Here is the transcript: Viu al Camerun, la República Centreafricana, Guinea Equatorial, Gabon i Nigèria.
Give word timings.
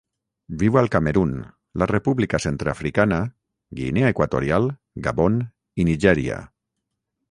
Viu 0.61 0.77
al 0.79 0.87
Camerun, 0.95 1.33
la 1.83 1.89
República 1.91 2.41
Centreafricana, 2.47 3.21
Guinea 3.83 4.13
Equatorial, 4.17 4.71
Gabon 5.09 5.41
i 5.85 5.91
Nigèria. 5.93 6.45